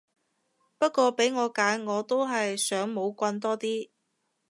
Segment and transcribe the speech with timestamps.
[0.79, 3.91] 不過俾我揀我都係想冇棍多啲